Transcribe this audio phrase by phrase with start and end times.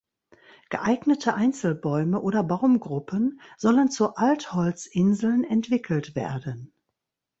[0.71, 6.73] Geeignete Einzelbäume oder Baumgruppen sollen zu Altholzinseln entwickelt werden.